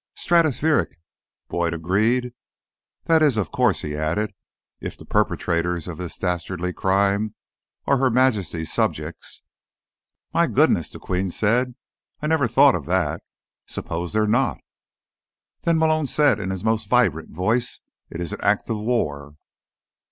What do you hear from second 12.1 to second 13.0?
"I never thought of